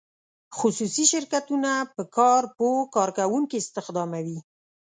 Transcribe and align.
خصوصي 0.57 1.03
شرکتونه 1.13 1.71
په 1.95 2.03
کار 2.17 2.43
پوه 2.57 2.79
کارکوونکي 2.95 3.55
استخداموي. 3.59 4.39